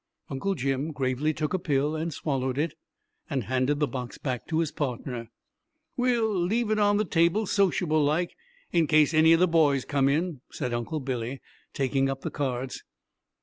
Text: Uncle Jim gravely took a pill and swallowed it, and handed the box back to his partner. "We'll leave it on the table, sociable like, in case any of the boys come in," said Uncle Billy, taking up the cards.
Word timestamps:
Uncle 0.31 0.55
Jim 0.55 0.91
gravely 0.91 1.31
took 1.31 1.53
a 1.53 1.59
pill 1.59 1.95
and 1.95 2.11
swallowed 2.11 2.57
it, 2.57 2.73
and 3.29 3.43
handed 3.43 3.79
the 3.79 3.85
box 3.87 4.17
back 4.17 4.47
to 4.47 4.57
his 4.57 4.71
partner. 4.71 5.29
"We'll 5.95 6.33
leave 6.39 6.71
it 6.71 6.79
on 6.79 6.97
the 6.97 7.05
table, 7.05 7.45
sociable 7.45 8.03
like, 8.03 8.35
in 8.71 8.87
case 8.87 9.13
any 9.13 9.31
of 9.31 9.39
the 9.39 9.47
boys 9.47 9.85
come 9.85 10.09
in," 10.09 10.41
said 10.51 10.73
Uncle 10.73 11.01
Billy, 11.01 11.39
taking 11.73 12.09
up 12.09 12.21
the 12.21 12.31
cards. 12.31 12.83